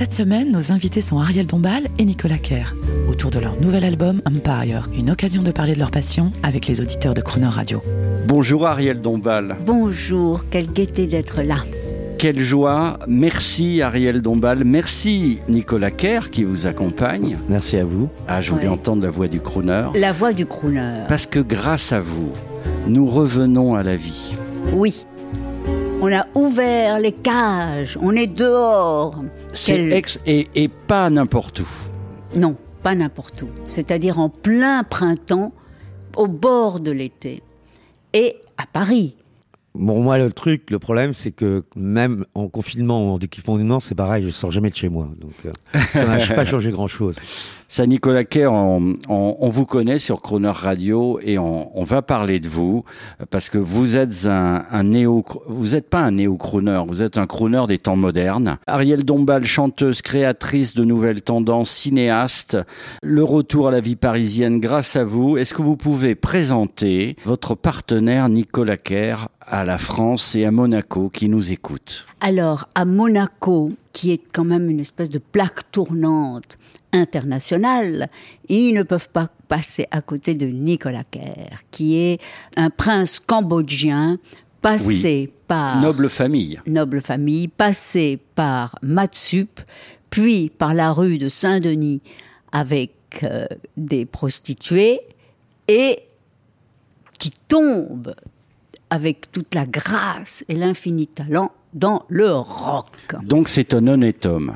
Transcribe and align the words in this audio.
Cette 0.00 0.14
semaine, 0.14 0.50
nos 0.50 0.72
invités 0.72 1.02
sont 1.02 1.18
Ariel 1.18 1.46
Dombal 1.46 1.82
et 1.98 2.06
Nicolas 2.06 2.38
Kerr, 2.38 2.74
autour 3.06 3.30
de 3.30 3.38
leur 3.38 3.60
nouvel 3.60 3.84
album 3.84 4.22
Empire, 4.26 4.88
une 4.96 5.10
occasion 5.10 5.42
de 5.42 5.50
parler 5.50 5.74
de 5.74 5.78
leur 5.78 5.90
passion 5.90 6.30
avec 6.42 6.66
les 6.68 6.80
auditeurs 6.80 7.12
de 7.12 7.20
Croner 7.20 7.48
Radio. 7.48 7.82
Bonjour 8.26 8.66
Ariel 8.66 9.02
Dombal. 9.02 9.58
Bonjour, 9.66 10.46
quelle 10.48 10.72
gaieté 10.72 11.06
d'être 11.06 11.42
là. 11.42 11.56
Quelle 12.16 12.40
joie. 12.40 12.98
Merci 13.08 13.82
Ariel 13.82 14.22
Dombal. 14.22 14.64
Merci 14.64 15.40
Nicolas 15.50 15.90
Kerr 15.90 16.30
qui 16.30 16.44
vous 16.44 16.66
accompagne. 16.66 17.36
Merci 17.50 17.76
à 17.76 17.84
vous. 17.84 18.08
Ah, 18.26 18.40
je 18.40 18.52
voulais 18.52 18.68
Ouais. 18.68 18.68
entendre 18.70 19.02
la 19.02 19.10
voix 19.10 19.28
du 19.28 19.40
crooner. 19.42 19.88
La 19.96 20.12
voix 20.12 20.32
du 20.32 20.46
crooner. 20.46 21.04
Parce 21.08 21.26
que 21.26 21.40
grâce 21.40 21.92
à 21.92 22.00
vous, 22.00 22.30
nous 22.86 23.04
revenons 23.04 23.74
à 23.74 23.82
la 23.82 23.96
vie. 23.96 24.34
Oui. 24.72 25.04
On 26.10 26.12
a 26.12 26.26
ouvert 26.34 26.98
les 26.98 27.12
cages, 27.12 27.96
on 28.02 28.16
est 28.16 28.26
dehors. 28.26 29.14
C'est 29.52 29.74
Quel- 29.76 29.92
ex 29.92 30.18
et, 30.26 30.48
et 30.56 30.66
pas 30.66 31.08
n'importe 31.08 31.60
où. 31.60 31.68
Non, 32.34 32.56
pas 32.82 32.96
n'importe 32.96 33.42
où. 33.42 33.48
C'est-à-dire 33.64 34.18
en 34.18 34.28
plein 34.28 34.82
printemps, 34.82 35.52
au 36.16 36.26
bord 36.26 36.80
de 36.80 36.90
l'été. 36.90 37.44
Et 38.12 38.34
à 38.58 38.66
Paris. 38.66 39.14
Bon, 39.74 40.02
moi, 40.02 40.18
le 40.18 40.32
truc, 40.32 40.68
le 40.70 40.80
problème, 40.80 41.14
c'est 41.14 41.30
que 41.30 41.62
même 41.76 42.24
en 42.34 42.48
confinement 42.48 43.06
ou 43.06 43.12
en 43.14 43.18
déconfinement, 43.18 43.78
c'est 43.78 43.94
pareil, 43.94 44.24
je 44.24 44.30
sors 44.30 44.50
jamais 44.50 44.70
de 44.70 44.74
chez 44.74 44.88
moi. 44.88 45.08
Donc, 45.20 45.30
euh, 45.46 45.78
ça 45.92 46.06
n'a 46.06 46.26
pas 46.34 46.44
changé 46.44 46.70
grand-chose. 46.72 47.16
Ça, 47.72 47.86
Nicolas 47.86 48.24
Kerr, 48.24 48.52
on, 48.52 48.94
on- 49.08 49.36
on 49.38 49.48
vous 49.48 49.64
connaît 49.64 50.00
sur 50.00 50.22
Croner 50.22 50.50
Radio 50.52 51.20
et 51.22 51.38
on, 51.38 51.70
on 51.78 51.84
va 51.84 52.02
parler 52.02 52.40
de 52.40 52.48
vous 52.48 52.82
parce 53.30 53.48
que 53.48 53.58
vous 53.58 53.96
êtes 53.96 54.26
un, 54.26 54.64
un 54.72 54.82
néo, 54.82 55.24
vous 55.46 55.68
n'êtes 55.68 55.88
pas 55.88 56.00
un 56.00 56.10
néo-crooner, 56.10 56.82
vous 56.88 57.00
êtes 57.00 57.16
un 57.16 57.28
crooner 57.28 57.62
des 57.68 57.78
temps 57.78 57.94
modernes. 57.94 58.58
Ariel 58.66 59.04
Dombal, 59.04 59.44
chanteuse, 59.44 60.02
créatrice 60.02 60.74
de 60.74 60.82
nouvelles 60.84 61.22
tendances, 61.22 61.70
cinéaste, 61.70 62.58
le 63.04 63.22
retour 63.22 63.68
à 63.68 63.70
la 63.70 63.78
vie 63.80 63.94
parisienne 63.94 64.58
grâce 64.58 64.96
à 64.96 65.04
vous. 65.04 65.36
Est-ce 65.36 65.54
que 65.54 65.62
vous 65.62 65.76
pouvez 65.76 66.16
présenter 66.16 67.14
votre 67.24 67.54
partenaire 67.54 68.28
Nicolas 68.28 68.78
Kerr 68.78 69.28
à 69.50 69.64
la 69.64 69.78
France 69.78 70.36
et 70.36 70.44
à 70.44 70.52
Monaco 70.52 71.10
qui 71.10 71.28
nous 71.28 71.50
écoutent 71.50 72.06
Alors, 72.20 72.68
à 72.74 72.84
Monaco, 72.84 73.72
qui 73.92 74.12
est 74.12 74.22
quand 74.32 74.44
même 74.44 74.70
une 74.70 74.78
espèce 74.80 75.10
de 75.10 75.18
plaque 75.18 75.70
tournante 75.72 76.56
internationale, 76.92 78.08
ils 78.48 78.72
ne 78.72 78.84
peuvent 78.84 79.08
pas 79.10 79.28
passer 79.48 79.86
à 79.90 80.02
côté 80.02 80.34
de 80.34 80.46
Nicolas 80.46 81.04
Kerr, 81.04 81.64
qui 81.72 81.98
est 81.98 82.20
un 82.56 82.70
prince 82.70 83.18
cambodgien 83.18 84.18
passé 84.62 85.32
par 85.48 85.80
Noble 85.80 86.08
famille. 86.08 86.60
noble 86.66 87.00
famille, 87.02 87.48
passé 87.48 88.20
par 88.36 88.76
Matsup, 88.82 89.60
puis 90.10 90.50
par 90.56 90.74
la 90.74 90.92
rue 90.92 91.18
de 91.18 91.28
Saint-Denis 91.28 92.02
avec 92.52 92.92
euh, 93.24 93.46
des 93.76 94.04
prostituées 94.06 95.00
et 95.66 95.98
qui 97.18 97.32
tombe 97.48 98.14
avec 98.90 99.30
toute 99.32 99.54
la 99.54 99.66
grâce 99.66 100.44
et 100.48 100.54
l'infini 100.54 101.06
talent 101.06 101.52
dans 101.74 102.04
le 102.08 102.30
rock. 102.32 102.86
Donc 103.22 103.48
c'est 103.48 103.74
un 103.74 103.86
honnête 103.86 104.26
homme. 104.26 104.54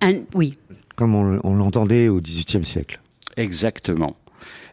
Un- 0.00 0.20
oui, 0.34 0.56
Comme 0.96 1.14
on, 1.14 1.40
on 1.44 1.54
l'entendait 1.56 2.08
au 2.08 2.20
XVIIIe 2.20 2.64
siècle. 2.64 3.00
Exactement. 3.36 4.16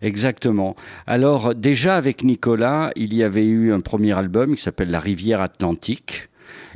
Exactement. 0.02 0.76
Alors 1.08 1.56
déjà 1.56 1.96
avec 1.96 2.24
Nicolas, 2.24 2.92
il 2.96 3.14
y 3.14 3.24
avait 3.24 3.46
eu 3.46 3.74
un 3.74 3.80
premier 3.82 4.14
album 4.14 4.56
qui 4.56 4.62
s'appelle 4.62 4.92
La 4.92 5.00
rivière 5.00 5.42
atlantique. 5.42 6.30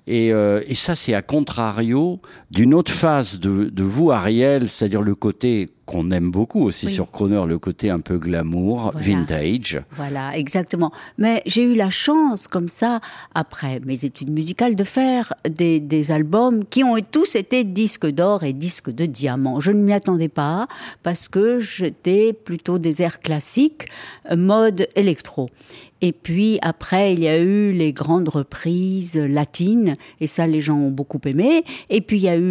Et, 0.08 0.34
euh, 0.34 0.62
et 0.66 0.74
ça, 0.74 0.96
c'est 0.96 1.14
à 1.14 1.22
contrario 1.22 2.20
d'une 2.50 2.74
autre 2.74 2.92
phase 2.92 3.40
de, 3.40 3.66
de 3.66 3.84
vous, 3.84 4.12
Ariel, 4.12 4.68
c'est-à-dire 4.68 5.04
le 5.04 5.14
côté 5.14 5.70
qu'on 5.86 6.12
aime 6.12 6.32
beaucoup 6.32 6.62
aussi 6.64 6.86
Oui. 6.86 6.92
sur 6.94 7.12
Croner, 7.12 7.44
le 7.48 7.60
côté 7.60 7.90
un 7.90 8.00
peu 8.00 8.18
glamour, 8.18 8.92
Voilà. 8.94 9.00
vintage. 9.00 9.82
Voilà, 9.96 10.38
exactement. 10.38 10.92
Mais 11.18 11.42
j'ai 11.46 11.64
eu 11.64 11.76
la 11.76 11.90
chance, 11.90 12.48
comme 12.48 12.70
ça, 12.70 13.02
après 13.36 13.80
mes 13.86 14.06
études 14.06 14.30
musicales, 14.32 14.76
de 14.76 14.84
faire 14.84 15.34
des, 15.50 15.80
des 15.80 16.12
albums 16.12 16.64
qui 16.66 16.84
ont 16.84 16.96
tous 17.12 17.36
été 17.36 17.64
disques 17.64 18.08
d'or 18.08 18.44
et 18.44 18.54
disques 18.54 18.90
de 18.92 19.06
diamant. 19.06 19.60
Je 19.60 19.72
ne 19.72 19.82
m'y 19.82 19.94
attendais 19.94 20.30
pas 20.30 20.68
parce 21.04 21.28
que 21.28 21.60
j'étais 21.60 22.34
plutôt 22.34 22.78
des 22.80 23.02
airs 23.02 23.20
classiques, 23.20 23.88
mode 24.36 24.88
électro. 24.96 25.50
Et 26.04 26.14
puis 26.14 26.58
après, 26.64 27.14
il 27.14 27.20
y 27.20 27.28
a 27.28 27.38
eu 27.40 27.74
les 27.74 27.94
grandes 27.94 28.30
reprises 28.30 29.16
latines, 29.18 29.98
et 30.20 30.26
ça, 30.26 30.48
les 30.48 30.60
gens 30.60 30.78
ont 30.78 30.90
beaucoup 30.90 31.20
aimé. 31.26 31.64
Et 31.92 32.02
puis 32.02 32.18
il 32.18 32.24
y 32.24 32.30
a 32.30 32.38
eu 32.38 32.42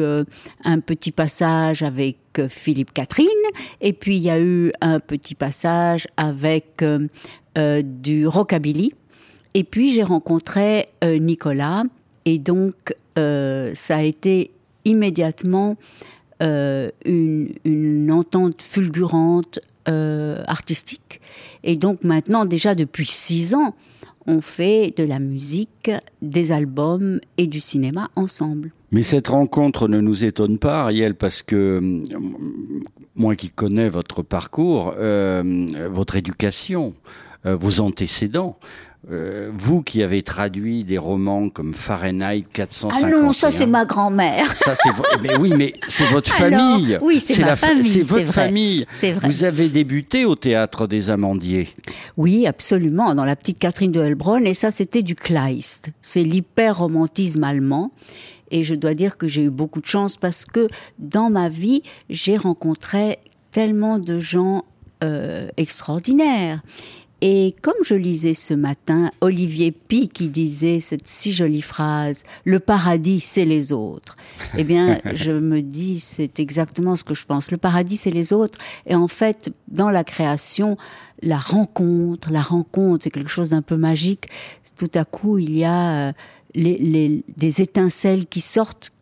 euh, 0.00 0.24
un 0.64 0.80
petit 0.80 1.10
passage 1.10 1.82
avec 1.82 2.18
euh, 2.38 2.48
Philippe 2.48 2.92
Catherine, 2.92 3.26
et 3.80 3.92
puis 3.92 4.16
il 4.16 4.22
y 4.22 4.30
a 4.30 4.40
eu 4.40 4.72
un 4.80 5.00
petit 5.00 5.34
passage 5.34 6.06
avec 6.16 6.82
euh, 6.82 7.08
euh, 7.56 7.82
du 7.82 8.26
rockabilly. 8.26 8.92
Et 9.54 9.64
puis 9.64 9.92
j'ai 9.92 10.02
rencontré 10.02 10.88
Nicolas, 11.02 11.84
et 12.26 12.38
donc 12.38 12.94
ça 13.16 13.96
a 13.96 14.02
été 14.02 14.52
immédiatement 14.84 15.76
une, 16.40 17.54
une 17.64 18.12
entente 18.12 18.62
fulgurante 18.62 19.58
artistique. 19.86 21.20
Et 21.64 21.76
donc 21.76 22.04
maintenant, 22.04 22.44
déjà 22.44 22.76
depuis 22.76 23.06
six 23.06 23.54
ans, 23.54 23.74
on 24.28 24.40
fait 24.40 24.94
de 24.96 25.02
la 25.02 25.18
musique, 25.18 25.90
des 26.22 26.52
albums 26.52 27.18
et 27.38 27.48
du 27.48 27.58
cinéma 27.58 28.10
ensemble. 28.14 28.72
Mais 28.92 29.02
cette 29.02 29.28
rencontre 29.28 29.88
ne 29.88 29.98
nous 30.00 30.24
étonne 30.24 30.58
pas, 30.58 30.82
Ariel, 30.82 31.14
parce 31.14 31.42
que 31.42 31.78
hum, 31.78 32.02
moi 33.16 33.34
qui 33.34 33.50
connais 33.50 33.88
votre 33.88 34.22
parcours, 34.22 34.94
euh, 34.98 35.66
votre 35.90 36.16
éducation, 36.16 36.94
euh, 37.46 37.56
vos 37.56 37.80
antécédents, 37.80 38.58
euh, 39.10 39.50
vous 39.54 39.82
qui 39.82 40.02
avez 40.02 40.22
traduit 40.22 40.84
des 40.84 40.98
romans 40.98 41.48
comme 41.50 41.72
Fahrenheit 41.72 42.42
451. 42.52 43.06
Ah 43.06 43.10
non, 43.22 43.32
ça 43.32 43.50
c'est 43.50 43.66
ma 43.66 43.84
grand-mère. 43.84 44.54
Ça, 44.56 44.74
c'est 44.74 44.90
mais 45.22 45.36
oui, 45.36 45.52
mais 45.56 45.74
c'est 45.88 46.04
votre 46.06 46.30
Alors, 46.42 46.78
famille. 46.78 46.98
oui, 47.00 47.20
c'est 47.24 47.38
ma 47.40 47.46
la 47.48 47.56
famille, 47.56 47.88
C'est 47.88 48.02
votre 48.02 48.24
vrai. 48.24 48.32
famille. 48.46 48.86
Vrai. 49.00 49.14
Vous 49.22 49.44
avez 49.44 49.68
débuté 49.68 50.24
au 50.24 50.34
théâtre 50.34 50.86
des 50.86 51.10
Amandiers. 51.10 51.68
Oui, 52.16 52.46
absolument, 52.46 53.14
dans 53.14 53.24
la 53.24 53.36
petite 53.36 53.58
Catherine 53.58 53.92
de 53.92 54.00
Helbronn, 54.02 54.44
et 54.46 54.54
ça 54.54 54.70
c'était 54.70 55.02
du 55.02 55.14
Kleist. 55.14 55.90
C'est 56.02 56.22
l'hyper-romantisme 56.24 57.44
allemand. 57.44 57.92
Et 58.50 58.64
je 58.64 58.74
dois 58.74 58.94
dire 58.94 59.16
que 59.18 59.28
j'ai 59.28 59.42
eu 59.44 59.50
beaucoup 59.50 59.80
de 59.80 59.86
chance 59.86 60.16
parce 60.16 60.44
que 60.44 60.68
dans 60.98 61.28
ma 61.30 61.48
vie, 61.50 61.82
j'ai 62.10 62.36
rencontré 62.38 63.18
tellement 63.52 63.98
de 63.98 64.18
gens 64.20 64.64
euh, 65.04 65.48
extraordinaires. 65.58 66.60
Et 67.20 67.56
comme 67.62 67.74
je 67.82 67.94
lisais 67.94 68.34
ce 68.34 68.54
matin 68.54 69.10
Olivier 69.20 69.72
Pi 69.72 70.08
qui 70.08 70.28
disait 70.28 70.78
cette 70.78 71.08
si 71.08 71.32
jolie 71.32 71.62
phrase 71.62 72.22
Le 72.44 72.60
paradis, 72.60 73.20
c'est 73.20 73.44
les 73.44 73.72
autres. 73.72 74.16
Eh 74.56 74.64
bien, 74.64 74.98
je 75.14 75.32
me 75.32 75.60
dis, 75.60 76.00
c'est 76.00 76.40
exactement 76.40 76.96
ce 76.96 77.04
que 77.04 77.14
je 77.14 77.26
pense. 77.26 77.50
Le 77.50 77.58
paradis, 77.58 77.96
c'est 77.96 78.10
les 78.10 78.32
autres. 78.32 78.58
Et 78.86 78.94
en 78.94 79.08
fait, 79.08 79.52
dans 79.68 79.90
la 79.90 80.04
création, 80.04 80.76
la 81.22 81.38
rencontre, 81.38 82.30
la 82.32 82.40
rencontre, 82.40 83.04
c'est 83.04 83.10
quelque 83.10 83.30
chose 83.30 83.50
d'un 83.50 83.62
peu 83.62 83.76
magique. 83.76 84.28
Tout 84.76 84.90
à 84.94 85.04
coup, 85.04 85.38
il 85.38 85.56
y 85.56 85.64
a 85.64 86.08
euh, 86.08 86.12
des 86.54 87.62
étincelles 87.62 88.26
qui 88.26 88.40
sortent 88.40 88.92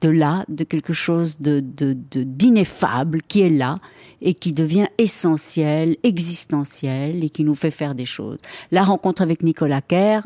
de 0.00 0.08
là, 0.08 0.44
de 0.48 0.64
quelque 0.64 0.92
chose 0.92 1.40
de, 1.40 1.60
de, 1.60 1.96
de- 2.10 2.22
d'ineffable 2.22 3.22
qui 3.22 3.42
est 3.42 3.50
là 3.50 3.78
et 4.20 4.34
qui 4.34 4.52
devient 4.52 4.86
essentiel, 4.98 5.96
existentiel 6.02 7.24
et 7.24 7.30
qui 7.30 7.44
nous 7.44 7.54
fait 7.54 7.70
faire 7.70 7.94
des 7.94 8.06
choses. 8.06 8.38
La 8.70 8.82
rencontre 8.84 9.22
avec 9.22 9.42
Nicolas 9.42 9.80
Kerr 9.82 10.20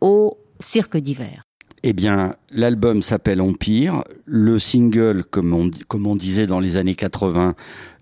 au 0.00 0.36
Cirque 0.60 0.96
d'hiver. 0.96 1.42
Eh 1.84 1.92
bien, 1.92 2.34
l'album 2.50 3.02
s'appelle 3.02 3.40
Empire. 3.40 4.02
Le 4.24 4.58
single, 4.58 5.24
comme 5.24 5.54
on, 5.54 5.70
comme 5.86 6.06
on 6.08 6.16
disait 6.16 6.48
dans 6.48 6.58
les 6.58 6.76
années 6.76 6.96
80, 6.96 7.54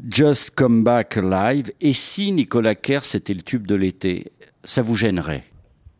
Just 0.09 0.53
Come 0.57 0.83
Back 0.83 1.19
Alive. 1.19 1.71
Et 1.83 1.93
si 1.93 2.33
Nicolas 2.33 2.75
Kerr, 2.75 3.05
c'était 3.05 3.35
le 3.35 3.43
tube 3.43 3.67
de 3.67 3.75
l'été, 3.75 4.33
ça 4.65 4.81
vous 4.81 4.95
gênerait? 4.95 5.45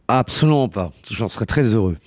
Absolument 0.09 0.69
pas. 0.71 0.93
J'en 1.11 1.29
serais 1.29 1.45
très 1.47 1.75
heureux. 1.75 1.99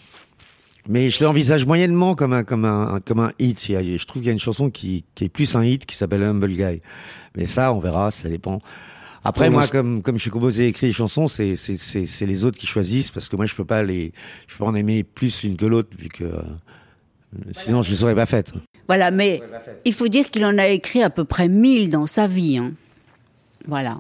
Mais 0.90 1.12
je 1.12 1.24
l'envisage 1.24 1.68
moyennement 1.68 2.16
comme 2.16 2.34
un, 2.34 2.44
comme 2.44 2.66
un, 2.66 3.00
comme 3.06 3.20
un 3.20 3.32
hit. 3.38 3.64
Je 3.68 4.06
trouve 4.06 4.24
qu'il 4.24 4.28
y 4.28 4.30
a 4.30 4.34
une 4.34 4.40
chanson 4.40 4.72
qui, 4.72 5.06
qui 5.14 5.26
est 5.26 5.30
plus 5.30 5.56
un 5.56 5.64
hit 5.64 5.86
qui 5.86 5.96
s'appelle 5.96 6.24
Humble 6.24 6.50
Guy. 6.50 6.82
Mais 7.38 7.46
ça, 7.46 7.72
on 7.74 7.80
verra, 7.80 8.10
ça 8.10 8.28
dépend. 8.28 8.60
Après, 9.24 9.52
moi, 9.52 9.68
comme, 9.68 10.02
comme 10.02 10.18
je 10.18 10.22
suis 10.22 10.32
composé 10.32 10.66
et 10.66 10.68
écrit 10.70 10.88
les 10.88 10.94
chansons, 10.94 11.28
c'est, 11.28 11.56
c'est, 11.58 11.78
c'est, 11.78 12.08
c'est 12.08 12.26
les 12.26 12.44
autres 12.44 12.58
qui 12.58 12.66
choisissent 12.66 13.12
parce 13.12 13.30
que 13.30 13.36
moi, 13.36 13.46
je 13.46 13.54
peux 13.54 13.66
pas 13.66 13.84
les, 13.84 14.14
je 14.48 14.58
peux 14.58 14.64
en 14.64 14.74
aimer 14.74 15.04
plus 15.04 15.44
l'une 15.44 15.58
que 15.58 15.68
l'autre 15.68 15.90
vu 15.96 16.10
que, 16.10 16.24
euh, 16.24 16.42
sinon, 17.52 17.84
je 17.84 17.92
les 17.92 18.04
aurais 18.04 18.16
pas 18.16 18.26
faites. 18.26 18.52
Voilà, 18.88 19.12
mais 19.12 19.44
il 19.86 19.94
faut 19.94 20.08
dire 20.08 20.32
qu'il 20.32 20.44
en 20.44 20.58
a 20.58 20.68
écrit 20.68 21.04
à 21.04 21.12
peu 21.12 21.24
près 21.24 21.48
1000 21.48 21.92
dans 21.92 22.08
sa 22.08 22.26
vie. 22.26 22.58
Hein. 22.58 22.72
Voilà. 23.68 24.00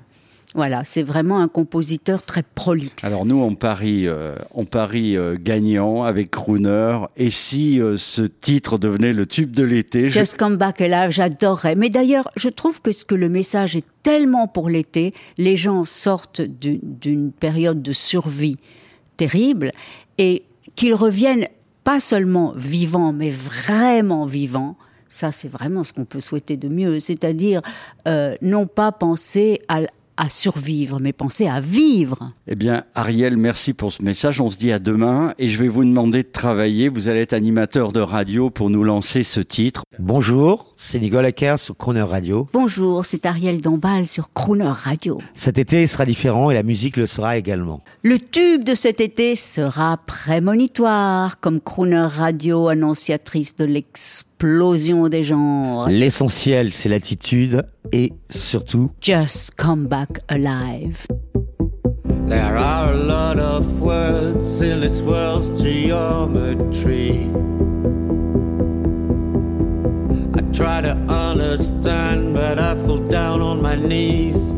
Voilà, 0.56 0.84
c'est 0.84 1.04
vraiment 1.04 1.40
un 1.40 1.48
compositeur 1.48 2.24
très 2.24 2.42
prolixe. 2.42 3.04
Alors 3.04 3.24
nous, 3.24 3.40
on 3.40 3.54
parie, 3.54 4.08
euh, 4.08 4.34
on 4.56 4.66
parie 4.66 5.16
euh, 5.16 5.36
gagnant 5.40 6.04
avec 6.04 6.32
Crooner. 6.32 6.98
Et 7.18 7.30
si 7.30 7.80
euh, 7.80 7.98
ce 7.98 8.24
titre 8.24 8.80
devenait 8.80 9.14
le 9.14 9.28
tube 9.28 9.52
de 9.52 9.64
l'été 9.64 10.10
Just 10.10 10.38
Come 10.38 10.58
Back 10.58 10.82
Alive, 10.82 11.12
j'adorerais. 11.12 11.76
Mais 11.76 11.92
d'ailleurs, 11.92 12.32
je 12.36 12.50
trouve 12.50 12.82
que, 12.82 12.90
que 13.06 13.14
le 13.14 13.30
message 13.30 13.76
est 13.76 13.86
tellement 14.02 14.48
pour 14.48 14.70
l'été. 14.70 15.14
Les 15.38 15.56
gens 15.56 15.86
sortent 15.86 16.42
d'une 16.42 17.32
période 17.32 17.84
de 17.84 17.92
survie 17.92 18.58
terrible 19.18 19.72
et 20.18 20.44
qu'ils 20.76 20.96
reviennent 20.96 21.48
pas 21.84 22.00
seulement 22.00 22.54
vivants, 22.56 23.14
mais 23.14 23.30
vraiment 23.30 24.26
vivants. 24.26 24.78
Ça, 25.10 25.32
c'est 25.32 25.48
vraiment 25.48 25.84
ce 25.84 25.94
qu'on 25.94 26.06
peut 26.06 26.22
souhaiter 26.22 26.58
de 26.58 26.74
mieux. 26.74 27.00
C'est-à-dire, 27.00 27.62
non 28.42 28.68
pas 28.68 28.92
penser 28.92 29.62
à, 29.68 29.82
à 30.20 30.30
survivre, 30.30 31.00
mais 31.02 31.14
penser 31.14 31.48
à 31.48 31.62
vivre. 31.62 32.30
Eh 32.48 32.56
bien, 32.56 32.84
Ariel, 32.94 33.38
merci 33.38 33.74
pour 33.74 33.94
ce 33.94 34.04
message. 34.04 34.42
On 34.42 34.50
se 34.50 34.58
dit 34.58 34.74
à 34.74 34.78
demain 34.78 35.34
et 35.40 35.48
je 35.48 35.58
vais 35.58 35.70
vous 35.70 35.86
demander 35.86 36.24
de 36.24 36.28
travailler. 36.28 36.90
Vous 36.90 37.08
allez 37.08 37.22
être 37.22 37.32
animateur 37.32 37.94
de 37.94 38.02
radio 38.02 38.50
pour 38.50 38.70
nous 38.70 38.84
lancer 38.84 39.24
ce 39.24 39.40
titre. 39.40 39.84
Bonjour, 39.98 40.74
c'est 40.76 41.00
Nicolas 41.00 41.32
Kerr 41.32 41.58
sur 41.58 41.78
Croner 41.78 42.02
Radio. 42.02 42.50
Bonjour, 42.52 43.06
c'est 43.06 43.26
Ariel 43.26 43.62
Dombal 43.62 44.08
sur 44.08 44.34
Croner 44.34 44.66
Radio. 44.66 45.20
Cet 45.36 45.58
été 45.58 45.88
sera 45.88 46.06
différent 46.06 46.52
et 46.52 46.54
la 46.54 46.64
musique 46.64 46.98
le 46.98 47.08
sera 47.08 47.38
également. 47.38 47.82
Le 48.04 48.20
tube 48.20 48.66
de 48.66 48.76
cet 48.76 49.00
été 49.00 49.38
sera 49.38 49.98
prémonitoire, 50.06 51.40
comme 51.40 51.62
Crooner 51.62 52.08
Radio, 52.10 52.68
annonciatrice 52.68 53.56
de 53.56 53.64
l'explosion 53.64 55.08
des 55.08 55.24
genres. 55.24 55.88
L'essentiel, 55.90 56.74
c'est 56.74 56.90
l'attitude 56.90 57.64
et 57.92 58.12
surtout 58.30 58.92
Just 59.02 59.58
Come 59.58 59.88
Back 59.88 60.20
Alive. 60.30 61.06
There 62.28 62.58
are 62.58 62.92
a 62.92 62.96
lot 62.96 63.40
of 63.40 63.82
words 63.82 64.62
in 64.62 64.82
this 64.82 65.02
world's 65.02 65.62
geometry. 65.62 67.28
I 70.36 70.42
try 70.54 70.82
to 70.82 70.96
understand, 71.10 72.34
but 72.36 72.60
I 72.60 72.76
fall 72.86 73.00
down 73.00 73.42
on 73.42 73.62
my 73.62 73.76
knees. 73.76 74.52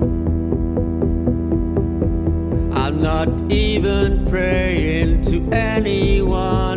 I'm 2.73 3.01
not 3.01 3.29
even 3.51 4.25
praying 4.25 5.21
to 5.23 5.47
anyone 5.51 6.70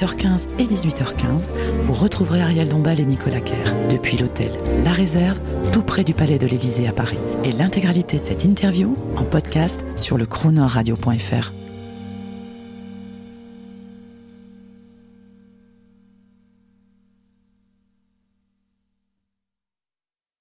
17h15 0.00 0.48
et 0.58 0.64
18h15, 0.64 1.50
vous 1.82 1.92
retrouverez 1.92 2.40
Ariel 2.40 2.68
Dombal 2.68 3.00
et 3.00 3.04
Nicolas 3.04 3.40
Kerr 3.40 3.74
depuis 3.90 4.16
l'hôtel 4.16 4.52
La 4.82 4.92
Réserve, 4.92 5.38
tout 5.72 5.82
près 5.82 6.04
du 6.04 6.14
Palais 6.14 6.38
de 6.38 6.46
l'Élysée 6.46 6.88
à 6.88 6.92
Paris. 6.92 7.18
Et 7.44 7.52
l'intégralité 7.52 8.18
de 8.18 8.24
cette 8.24 8.44
interview 8.44 8.96
en 9.16 9.24
podcast 9.24 9.84
sur 9.96 10.16
le 10.16 10.24
chronoradio.fr. 10.24 11.52